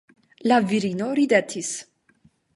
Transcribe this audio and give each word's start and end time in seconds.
La 0.51 0.57
virino 0.71 1.11
ridetis. 1.21 1.71